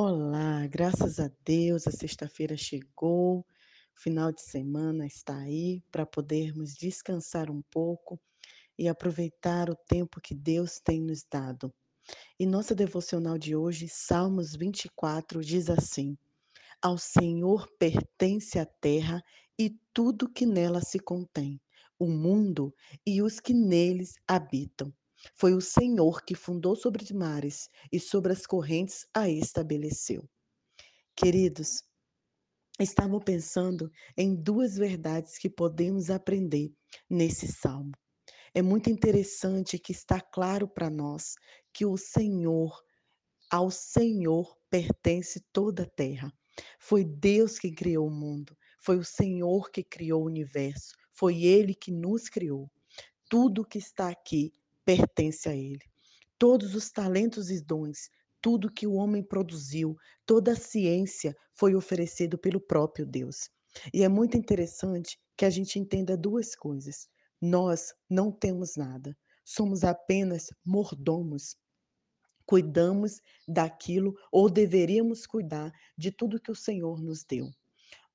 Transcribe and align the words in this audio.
Olá, 0.00 0.64
graças 0.68 1.18
a 1.18 1.28
Deus, 1.44 1.88
a 1.88 1.90
sexta-feira 1.90 2.56
chegou, 2.56 3.44
final 3.96 4.30
de 4.30 4.40
semana 4.40 5.04
está 5.04 5.36
aí 5.36 5.82
para 5.90 6.06
podermos 6.06 6.76
descansar 6.76 7.50
um 7.50 7.60
pouco 7.68 8.16
e 8.78 8.86
aproveitar 8.86 9.68
o 9.68 9.74
tempo 9.74 10.20
que 10.20 10.36
Deus 10.36 10.78
tem 10.78 11.02
nos 11.02 11.24
dado. 11.28 11.74
E 12.38 12.46
nossa 12.46 12.76
devocional 12.76 13.36
de 13.36 13.56
hoje, 13.56 13.88
Salmos 13.88 14.54
24, 14.54 15.42
diz 15.42 15.68
assim: 15.68 16.16
Ao 16.80 16.96
Senhor 16.96 17.66
pertence 17.76 18.56
a 18.56 18.66
terra 18.80 19.20
e 19.58 19.76
tudo 19.92 20.32
que 20.32 20.46
nela 20.46 20.80
se 20.80 21.00
contém, 21.00 21.60
o 21.98 22.06
mundo 22.06 22.72
e 23.04 23.20
os 23.20 23.40
que 23.40 23.52
neles 23.52 24.14
habitam. 24.28 24.94
Foi 25.34 25.54
o 25.54 25.60
Senhor 25.60 26.22
que 26.24 26.34
fundou 26.34 26.76
sobre 26.76 27.02
os 27.02 27.10
mares 27.10 27.68
e 27.92 27.98
sobre 27.98 28.32
as 28.32 28.46
correntes 28.46 29.06
a 29.14 29.28
estabeleceu. 29.28 30.28
Queridos, 31.16 31.82
estava 32.78 33.18
pensando 33.20 33.90
em 34.16 34.34
duas 34.34 34.76
verdades 34.76 35.36
que 35.38 35.50
podemos 35.50 36.10
aprender 36.10 36.72
nesse 37.10 37.48
salmo. 37.48 37.92
É 38.54 38.62
muito 38.62 38.88
interessante 38.88 39.78
que 39.78 39.92
está 39.92 40.20
claro 40.20 40.68
para 40.68 40.88
nós 40.88 41.34
que 41.72 41.84
o 41.84 41.96
Senhor, 41.96 42.80
ao 43.50 43.70
Senhor 43.70 44.56
pertence 44.70 45.40
toda 45.52 45.82
a 45.82 45.90
terra. 45.90 46.32
Foi 46.78 47.04
Deus 47.04 47.58
que 47.58 47.70
criou 47.70 48.08
o 48.08 48.14
mundo, 48.14 48.56
foi 48.80 48.96
o 48.96 49.04
Senhor 49.04 49.70
que 49.70 49.82
criou 49.82 50.22
o 50.22 50.26
universo, 50.26 50.94
foi 51.12 51.44
Ele 51.44 51.74
que 51.74 51.92
nos 51.92 52.28
criou. 52.28 52.70
Tudo 53.28 53.66
que 53.66 53.78
está 53.78 54.08
aqui 54.08 54.52
pertence 54.88 55.46
a 55.46 55.54
Ele. 55.54 55.84
Todos 56.38 56.74
os 56.74 56.90
talentos 56.90 57.50
e 57.50 57.62
dons, 57.62 58.08
tudo 58.40 58.72
que 58.72 58.86
o 58.86 58.94
homem 58.94 59.22
produziu, 59.22 59.94
toda 60.24 60.52
a 60.52 60.56
ciência 60.56 61.36
foi 61.52 61.74
oferecido 61.74 62.38
pelo 62.38 62.58
próprio 62.58 63.04
Deus. 63.04 63.50
E 63.92 64.02
é 64.02 64.08
muito 64.08 64.38
interessante 64.38 65.18
que 65.36 65.44
a 65.44 65.50
gente 65.50 65.78
entenda 65.78 66.16
duas 66.16 66.56
coisas. 66.56 67.06
Nós 67.38 67.92
não 68.08 68.32
temos 68.32 68.76
nada, 68.76 69.14
somos 69.44 69.84
apenas 69.84 70.46
mordomos. 70.64 71.54
Cuidamos 72.46 73.20
daquilo 73.46 74.16
ou 74.32 74.48
deveríamos 74.48 75.26
cuidar 75.26 75.70
de 75.98 76.10
tudo 76.10 76.40
que 76.40 76.50
o 76.50 76.56
Senhor 76.56 77.02
nos 77.02 77.24
deu. 77.24 77.50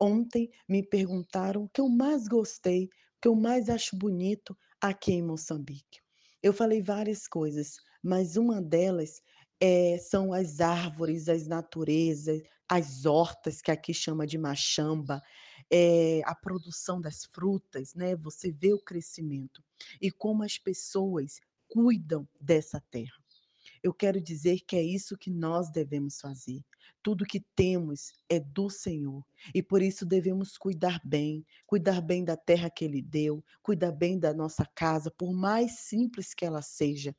Ontem 0.00 0.48
me 0.66 0.82
perguntaram 0.82 1.64
o 1.64 1.68
que 1.68 1.82
eu 1.82 1.88
mais 1.90 2.26
gostei, 2.26 2.86
o 2.86 2.88
que 3.20 3.28
eu 3.28 3.36
mais 3.36 3.68
acho 3.68 3.94
bonito 3.94 4.56
aqui 4.80 5.12
em 5.12 5.22
Moçambique. 5.22 6.00
Eu 6.42 6.52
falei 6.52 6.82
várias 6.82 7.28
coisas, 7.28 7.76
mas 8.02 8.36
uma 8.36 8.60
delas 8.60 9.22
é, 9.60 9.96
são 9.98 10.32
as 10.32 10.60
árvores, 10.60 11.28
as 11.28 11.46
naturezas, 11.46 12.42
as 12.68 13.06
hortas, 13.06 13.62
que 13.62 13.70
aqui 13.70 13.94
chama 13.94 14.26
de 14.26 14.36
machamba, 14.36 15.22
é, 15.70 16.20
a 16.24 16.34
produção 16.34 17.00
das 17.00 17.24
frutas, 17.26 17.94
né? 17.94 18.16
Você 18.16 18.50
vê 18.50 18.72
o 18.72 18.82
crescimento 18.82 19.62
e 20.00 20.10
como 20.10 20.42
as 20.42 20.58
pessoas 20.58 21.38
cuidam 21.68 22.28
dessa 22.40 22.82
terra. 22.90 23.22
Eu 23.82 23.94
quero 23.94 24.20
dizer 24.20 24.60
que 24.66 24.76
é 24.76 24.82
isso 24.82 25.16
que 25.16 25.30
nós 25.30 25.70
devemos 25.70 26.20
fazer. 26.20 26.62
Tudo 27.02 27.26
que 27.26 27.40
temos 27.56 28.12
é 28.28 28.38
do 28.38 28.70
Senhor 28.70 29.24
e 29.54 29.62
por 29.62 29.82
isso 29.82 30.06
devemos 30.06 30.56
cuidar 30.56 31.00
bem, 31.04 31.44
cuidar 31.66 32.00
bem 32.00 32.24
da 32.24 32.36
terra 32.36 32.70
que 32.70 32.84
Ele 32.84 33.02
deu, 33.02 33.44
cuidar 33.62 33.92
bem 33.92 34.18
da 34.18 34.32
nossa 34.32 34.64
casa, 34.74 35.10
por 35.10 35.32
mais 35.32 35.80
simples 35.80 36.32
que 36.32 36.44
ela 36.44 36.62
seja, 36.62 37.14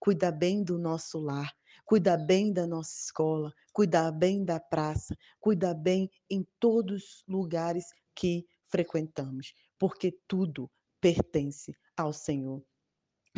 cuidar 0.00 0.32
bem 0.32 0.64
do 0.64 0.76
nosso 0.76 1.18
lar, 1.20 1.52
cuidar 1.84 2.16
bem 2.18 2.52
da 2.52 2.66
nossa 2.66 2.94
escola, 3.00 3.52
cuidar 3.72 4.10
bem 4.10 4.44
da 4.44 4.58
praça, 4.58 5.16
cuidar 5.38 5.74
bem 5.74 6.10
em 6.28 6.44
todos 6.58 7.02
os 7.02 7.24
lugares 7.28 7.86
que 8.14 8.44
frequentamos, 8.66 9.54
porque 9.78 10.12
tudo 10.26 10.70
pertence 11.00 11.74
ao 11.96 12.12
Senhor. 12.12 12.62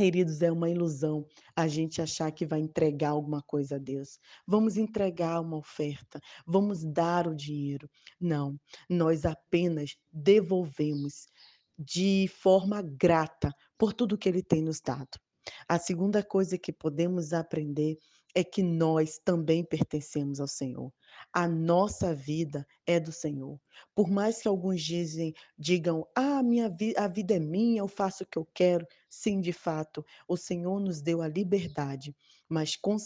Queridos, 0.01 0.41
é 0.41 0.51
uma 0.51 0.71
ilusão 0.71 1.27
a 1.55 1.69
gente 1.69 2.01
achar 2.01 2.33
que 2.33 2.47
vai 2.47 2.59
entregar 2.59 3.11
alguma 3.11 3.43
coisa 3.43 3.77
a 3.77 3.79
Deus. 3.79 4.19
Vamos 4.47 4.79
entregar 4.79 5.39
uma 5.43 5.59
oferta, 5.59 6.19
vamos 6.47 6.83
dar 6.83 7.29
o 7.29 7.35
dinheiro. 7.35 7.87
Não, 8.19 8.59
nós 8.89 9.27
apenas 9.27 9.99
devolvemos 10.11 11.27
de 11.79 12.27
forma 12.29 12.81
grata 12.81 13.53
por 13.77 13.93
tudo 13.93 14.17
que 14.17 14.27
Ele 14.27 14.43
tem 14.43 14.63
nos 14.63 14.81
dado. 14.81 15.21
A 15.69 15.79
segunda 15.79 16.23
coisa 16.23 16.57
que 16.57 16.73
podemos 16.73 17.35
aprender 17.35 17.99
é 18.35 18.45
que 18.45 18.63
nós 18.63 19.19
também 19.19 19.65
pertencemos 19.65 20.41
ao 20.41 20.47
Senhor. 20.47 20.93
A 21.33 21.49
nossa 21.49 22.15
vida 22.15 22.67
é 22.87 23.01
do 23.01 23.13
Senhor. 23.13 23.61
Por 23.95 24.11
mais 24.11 24.41
que 24.41 24.49
alguns 24.49 24.83
dizem, 24.83 25.35
digam, 25.59 26.07
ah, 26.15 26.43
minha 26.43 26.69
vi 26.69 26.95
a 26.97 27.09
vida 27.09 27.35
é 27.35 27.39
minha, 27.39 27.81
eu 27.81 27.89
faço 27.89 28.25
o 28.25 28.27
que 28.27 28.39
eu 28.39 28.47
quero. 28.55 28.87
Sim, 29.09 29.41
de 29.41 29.53
fato, 29.53 30.05
o 30.29 30.37
Senhor 30.37 30.81
nos 30.81 31.01
deu 31.01 31.23
a 31.23 31.29
liberdade, 31.29 32.15
mas 32.49 32.77
com 32.77 32.99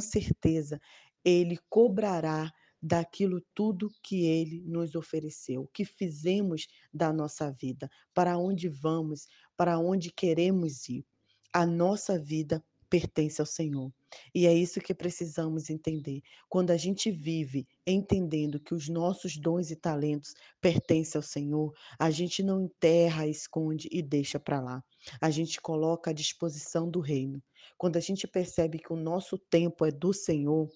certeza 0.00 0.80
Ele 1.24 1.58
cobrará 1.68 2.52
daquilo 2.82 3.42
tudo 3.54 3.90
que 4.02 4.24
Ele 4.24 4.62
nos 4.64 4.94
ofereceu, 4.94 5.62
o 5.62 5.68
que 5.68 5.84
fizemos 5.84 6.66
da 6.92 7.12
nossa 7.12 7.52
vida, 7.52 7.90
para 8.14 8.38
onde 8.38 8.68
vamos, 8.68 9.26
para 9.56 9.78
onde 9.78 10.10
queremos 10.10 10.88
ir. 10.88 11.04
A 11.52 11.66
nossa 11.66 12.18
vida 12.18 12.64
pertence 12.90 13.40
ao 13.40 13.46
Senhor. 13.46 13.92
E 14.34 14.46
é 14.46 14.52
isso 14.52 14.80
que 14.80 14.92
precisamos 14.92 15.70
entender. 15.70 16.20
Quando 16.48 16.72
a 16.72 16.76
gente 16.76 17.10
vive 17.10 17.66
entendendo 17.86 18.58
que 18.58 18.74
os 18.74 18.88
nossos 18.88 19.36
dons 19.36 19.70
e 19.70 19.76
talentos 19.76 20.34
pertencem 20.60 21.16
ao 21.18 21.22
Senhor, 21.22 21.72
a 21.98 22.10
gente 22.10 22.42
não 22.42 22.60
enterra, 22.60 23.28
esconde 23.28 23.88
e 23.92 24.02
deixa 24.02 24.40
para 24.40 24.60
lá. 24.60 24.82
A 25.20 25.30
gente 25.30 25.60
coloca 25.60 26.10
à 26.10 26.12
disposição 26.12 26.90
do 26.90 27.00
reino. 27.00 27.40
Quando 27.78 27.96
a 27.96 28.00
gente 28.00 28.26
percebe 28.26 28.78
que 28.78 28.92
o 28.92 28.96
nosso 28.96 29.38
tempo 29.38 29.86
é 29.86 29.92
do 29.92 30.12
Senhor, 30.12 30.68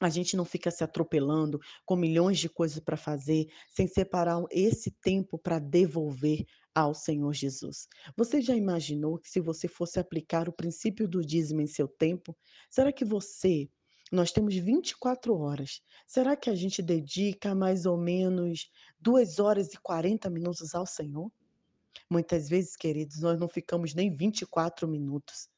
a 0.00 0.08
gente 0.10 0.36
não 0.36 0.44
fica 0.44 0.70
se 0.70 0.84
atropelando 0.84 1.58
com 1.84 1.96
milhões 1.96 2.38
de 2.38 2.48
coisas 2.48 2.80
para 2.80 2.96
fazer, 2.96 3.46
sem 3.68 3.86
separar 3.86 4.42
esse 4.50 4.90
tempo 4.90 5.38
para 5.38 5.58
devolver 5.58 6.44
ao 6.76 6.92
Senhor 6.92 7.32
Jesus. 7.32 7.88
Você 8.14 8.42
já 8.42 8.54
imaginou 8.54 9.18
que 9.18 9.30
se 9.30 9.40
você 9.40 9.66
fosse 9.66 9.98
aplicar 9.98 10.46
o 10.46 10.52
princípio 10.52 11.08
do 11.08 11.24
dízimo 11.24 11.62
em 11.62 11.66
seu 11.66 11.88
tempo, 11.88 12.36
será 12.68 12.92
que 12.92 13.02
você 13.02 13.66
nós 14.12 14.30
temos 14.30 14.54
24 14.54 15.36
horas. 15.36 15.82
Será 16.06 16.36
que 16.36 16.48
a 16.48 16.54
gente 16.54 16.80
dedica 16.80 17.56
mais 17.56 17.86
ou 17.86 17.96
menos 17.96 18.70
2 19.00 19.40
horas 19.40 19.74
e 19.74 19.78
40 19.78 20.30
minutos 20.30 20.76
ao 20.76 20.86
Senhor? 20.86 21.28
Muitas 22.08 22.48
vezes, 22.48 22.76
queridos, 22.76 23.20
nós 23.20 23.40
não 23.40 23.48
ficamos 23.48 23.94
nem 23.94 24.14
24 24.14 24.86
minutos 24.86 25.48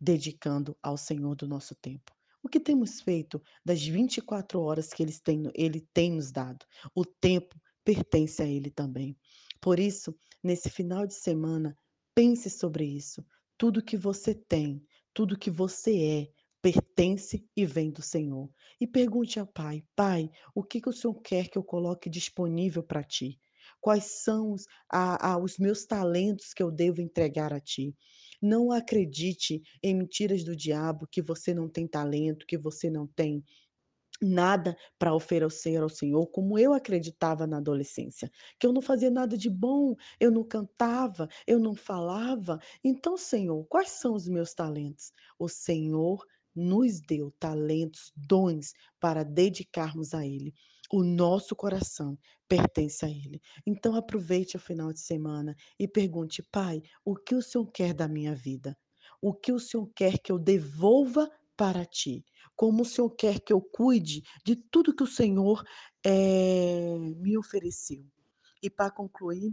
dedicando 0.00 0.76
ao 0.82 0.96
Senhor 0.96 1.36
do 1.36 1.46
nosso 1.46 1.76
tempo. 1.76 2.10
O 2.42 2.48
que 2.48 2.58
temos 2.58 3.00
feito 3.00 3.40
das 3.64 3.80
24 3.80 4.60
horas 4.60 4.92
que 4.92 5.00
eles 5.00 5.20
têm, 5.20 5.44
Ele 5.54 5.86
tem 5.94 6.10
nos 6.10 6.32
dado? 6.32 6.66
O 6.92 7.04
tempo 7.04 7.54
pertence 7.84 8.42
a 8.42 8.46
Ele 8.46 8.70
também. 8.70 9.16
Por 9.62 9.78
isso, 9.78 10.14
nesse 10.42 10.68
final 10.68 11.06
de 11.06 11.14
semana, 11.14 11.78
pense 12.16 12.50
sobre 12.50 12.84
isso. 12.84 13.24
Tudo 13.56 13.82
que 13.82 13.96
você 13.96 14.34
tem, 14.34 14.84
tudo 15.14 15.38
que 15.38 15.52
você 15.52 16.04
é, 16.04 16.28
pertence 16.60 17.46
e 17.56 17.64
vem 17.64 17.92
do 17.92 18.02
Senhor. 18.02 18.50
E 18.80 18.88
pergunte 18.88 19.38
ao 19.38 19.46
Pai: 19.46 19.84
Pai, 19.94 20.28
o 20.52 20.64
que, 20.64 20.80
que 20.80 20.88
o 20.88 20.92
Senhor 20.92 21.14
quer 21.22 21.48
que 21.48 21.56
eu 21.56 21.62
coloque 21.62 22.10
disponível 22.10 22.82
para 22.82 23.04
ti? 23.04 23.38
Quais 23.80 24.22
são 24.24 24.52
os, 24.52 24.64
a, 24.90 25.32
a, 25.32 25.38
os 25.38 25.58
meus 25.58 25.86
talentos 25.86 26.52
que 26.52 26.62
eu 26.62 26.70
devo 26.70 27.00
entregar 27.00 27.52
a 27.52 27.60
ti? 27.60 27.94
Não 28.40 28.72
acredite 28.72 29.62
em 29.80 29.94
mentiras 29.94 30.42
do 30.42 30.56
diabo 30.56 31.06
que 31.06 31.22
você 31.22 31.54
não 31.54 31.68
tem 31.68 31.86
talento, 31.86 32.46
que 32.46 32.58
você 32.58 32.90
não 32.90 33.06
tem 33.06 33.44
nada 34.22 34.76
para 34.98 35.14
oferecer 35.14 35.82
ao 35.82 35.88
Senhor, 35.88 36.26
como 36.28 36.58
eu 36.58 36.72
acreditava 36.72 37.46
na 37.46 37.58
adolescência, 37.58 38.30
que 38.58 38.66
eu 38.66 38.72
não 38.72 38.82
fazia 38.82 39.10
nada 39.10 39.36
de 39.36 39.50
bom, 39.50 39.94
eu 40.20 40.30
não 40.30 40.44
cantava, 40.44 41.28
eu 41.46 41.58
não 41.58 41.74
falava. 41.74 42.58
Então, 42.84 43.16
Senhor, 43.16 43.64
quais 43.66 43.90
são 43.90 44.14
os 44.14 44.28
meus 44.28 44.54
talentos? 44.54 45.12
O 45.38 45.48
Senhor 45.48 46.24
nos 46.54 47.00
deu 47.00 47.30
talentos, 47.38 48.12
dons 48.16 48.72
para 49.00 49.24
dedicarmos 49.24 50.14
a 50.14 50.26
Ele. 50.26 50.52
O 50.92 51.02
nosso 51.02 51.56
coração 51.56 52.18
pertence 52.48 53.04
a 53.04 53.08
Ele. 53.08 53.40
Então 53.66 53.94
aproveite 53.96 54.56
o 54.56 54.60
final 54.60 54.92
de 54.92 55.00
semana 55.00 55.56
e 55.78 55.88
pergunte: 55.88 56.42
Pai, 56.42 56.82
o 57.04 57.16
que 57.16 57.34
o 57.34 57.42
Senhor 57.42 57.66
quer 57.70 57.94
da 57.94 58.06
minha 58.08 58.34
vida? 58.34 58.76
O 59.20 59.32
que 59.32 59.52
o 59.52 59.58
Senhor 59.58 59.90
quer 59.94 60.18
que 60.18 60.30
eu 60.30 60.38
devolva 60.38 61.30
para 61.56 61.84
ti? 61.86 62.24
Como 62.62 62.82
o 62.82 62.84
Senhor 62.84 63.10
quer 63.10 63.40
que 63.40 63.52
eu 63.52 63.60
cuide 63.60 64.22
de 64.46 64.54
tudo 64.54 64.94
que 64.94 65.02
o 65.02 65.06
Senhor 65.06 65.64
eh, 66.06 66.96
me 67.16 67.36
ofereceu? 67.36 68.04
E 68.62 68.70
para 68.70 68.88
concluir, 68.90 69.52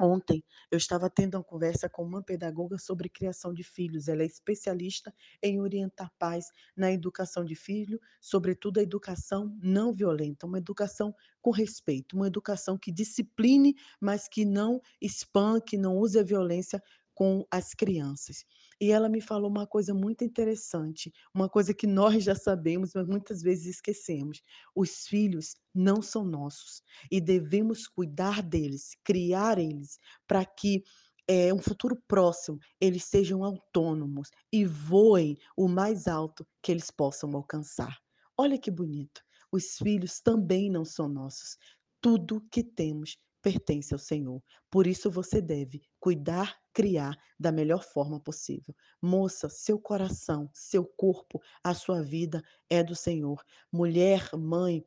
Ontem 0.00 0.44
eu 0.70 0.78
estava 0.78 1.08
tendo 1.08 1.36
uma 1.36 1.44
conversa 1.44 1.88
com 1.88 2.02
uma 2.04 2.22
pedagoga 2.22 2.78
sobre 2.78 3.08
criação 3.08 3.54
de 3.54 3.62
filhos. 3.62 4.08
Ela 4.08 4.22
é 4.24 4.26
especialista 4.26 5.14
em 5.42 5.60
orientar 5.60 6.10
pais 6.18 6.46
na 6.76 6.92
educação 6.92 7.44
de 7.44 7.54
filho, 7.54 8.00
sobretudo 8.20 8.78
a 8.78 8.82
educação 8.82 9.56
não 9.62 9.94
violenta, 9.94 10.46
uma 10.46 10.58
educação 10.58 11.14
com 11.40 11.50
respeito, 11.50 12.16
uma 12.16 12.26
educação 12.26 12.76
que 12.76 12.92
discipline, 12.92 13.74
mas 14.00 14.28
que 14.28 14.44
não 14.44 14.80
espanque, 15.00 15.78
não 15.78 15.96
use 15.96 16.18
a 16.18 16.24
violência 16.24 16.82
com 17.14 17.46
as 17.50 17.72
crianças. 17.72 18.44
E 18.80 18.90
ela 18.92 19.08
me 19.08 19.20
falou 19.22 19.50
uma 19.50 19.66
coisa 19.66 19.94
muito 19.94 20.22
interessante, 20.22 21.10
uma 21.34 21.48
coisa 21.48 21.72
que 21.72 21.86
nós 21.86 22.22
já 22.22 22.34
sabemos, 22.34 22.92
mas 22.94 23.06
muitas 23.06 23.40
vezes 23.42 23.66
esquecemos. 23.76 24.42
Os 24.74 25.06
filhos 25.06 25.54
não 25.74 26.02
são 26.02 26.24
nossos 26.24 26.82
e 27.10 27.20
devemos 27.20 27.88
cuidar 27.88 28.42
deles, 28.42 28.90
criar 29.02 29.58
eles 29.58 29.98
para 30.26 30.44
que, 30.44 30.82
eh, 31.26 31.52
um 31.54 31.58
futuro 31.62 31.96
próximo, 32.06 32.58
eles 32.80 33.04
sejam 33.04 33.42
autônomos 33.44 34.28
e 34.52 34.64
voem 34.66 35.36
o 35.56 35.68
mais 35.68 36.06
alto 36.06 36.46
que 36.62 36.70
eles 36.70 36.90
possam 36.90 37.34
alcançar. 37.34 37.96
Olha 38.38 38.58
que 38.58 38.70
bonito, 38.70 39.22
os 39.50 39.76
filhos 39.78 40.20
também 40.20 40.70
não 40.70 40.84
são 40.84 41.08
nossos, 41.08 41.56
tudo 42.00 42.46
que 42.50 42.62
temos 42.62 43.16
pertence 43.46 43.94
ao 43.94 43.98
Senhor, 44.00 44.42
por 44.68 44.88
isso 44.88 45.08
você 45.08 45.40
deve 45.40 45.80
cuidar, 46.00 46.58
criar 46.72 47.16
da 47.38 47.52
melhor 47.52 47.84
forma 47.84 48.18
possível. 48.18 48.74
Moça, 49.00 49.48
seu 49.48 49.78
coração, 49.78 50.50
seu 50.52 50.84
corpo, 50.84 51.40
a 51.62 51.72
sua 51.72 52.02
vida 52.02 52.42
é 52.68 52.82
do 52.82 52.96
Senhor. 52.96 53.40
Mulher, 53.70 54.30
mãe, 54.36 54.84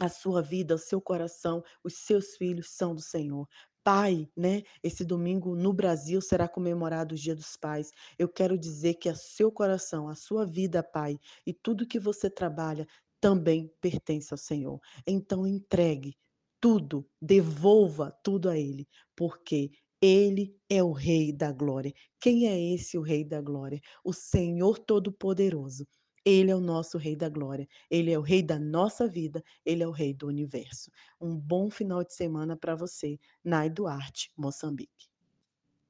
a 0.00 0.08
sua 0.08 0.42
vida, 0.42 0.74
o 0.74 0.78
seu 0.78 1.00
coração, 1.00 1.62
os 1.84 1.94
seus 1.98 2.36
filhos 2.36 2.70
são 2.70 2.92
do 2.92 3.00
Senhor. 3.00 3.48
Pai, 3.84 4.28
né, 4.36 4.64
esse 4.82 5.04
domingo 5.04 5.54
no 5.54 5.72
Brasil 5.72 6.20
será 6.20 6.48
comemorado 6.48 7.14
o 7.14 7.18
Dia 7.18 7.36
dos 7.36 7.56
Pais. 7.56 7.92
Eu 8.18 8.28
quero 8.28 8.58
dizer 8.58 8.94
que 8.94 9.08
a 9.08 9.14
seu 9.14 9.52
coração, 9.52 10.08
a 10.08 10.16
sua 10.16 10.44
vida, 10.44 10.82
pai, 10.82 11.20
e 11.46 11.54
tudo 11.54 11.86
que 11.86 12.00
você 12.00 12.28
trabalha 12.28 12.84
também 13.20 13.72
pertence 13.80 14.34
ao 14.34 14.38
Senhor. 14.38 14.80
Então 15.06 15.46
entregue 15.46 16.16
tudo, 16.66 17.08
devolva 17.22 18.10
tudo 18.24 18.50
a 18.50 18.58
Ele, 18.58 18.88
porque 19.14 19.70
Ele 20.02 20.52
é 20.68 20.82
o 20.82 20.90
Rei 20.90 21.32
da 21.32 21.52
glória. 21.52 21.92
Quem 22.20 22.48
é 22.48 22.60
esse 22.74 22.98
o 22.98 23.02
Rei 23.02 23.24
da 23.24 23.40
glória? 23.40 23.80
O 24.02 24.12
Senhor 24.12 24.76
Todo-Poderoso. 24.76 25.86
Ele 26.24 26.50
é 26.50 26.56
o 26.56 26.60
nosso 26.60 26.98
Rei 26.98 27.14
da 27.14 27.28
glória, 27.28 27.68
Ele 27.88 28.10
é 28.10 28.18
o 28.18 28.22
Rei 28.22 28.42
da 28.42 28.58
nossa 28.58 29.06
vida, 29.06 29.44
Ele 29.64 29.84
é 29.84 29.86
o 29.86 29.92
Rei 29.92 30.12
do 30.12 30.26
universo. 30.26 30.90
Um 31.20 31.36
bom 31.36 31.70
final 31.70 32.02
de 32.02 32.12
semana 32.12 32.56
para 32.56 32.74
você, 32.74 33.16
Nai 33.44 33.70
Duarte, 33.70 34.32
Moçambique. 34.36 35.15